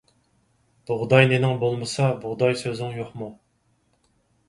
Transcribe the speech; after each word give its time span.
بۇغداي 0.91 1.29
نېنىڭ 1.33 1.53
بولمىسا، 1.65 2.09
بۇغداي 2.25 2.61
سۆزۈڭ 2.65 3.01
يوقمۇ. 3.01 3.33